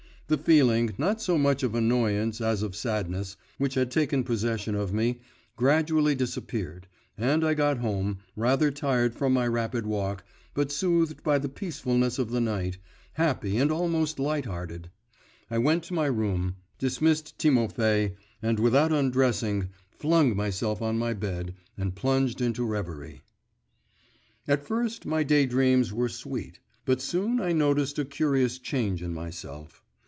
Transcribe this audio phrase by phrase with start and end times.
[0.27, 4.93] The feeling, not so much of annoyance as of sadness, which had taken possession of
[4.93, 5.19] me,
[5.57, 11.37] gradually disappeared, and I got home, rather tired from my rapid walk, but soothed by
[11.37, 12.77] the peacefulness of the night,
[13.15, 14.89] happy and almost light hearted.
[15.49, 21.55] I went to my room, dismissed Timofay, and without undressing, flung myself on my bed
[21.77, 23.19] and plunged into reverie.
[24.47, 29.13] At first my day dreams were sweet, but soon I noticed a curious change in
[29.13, 29.83] myself.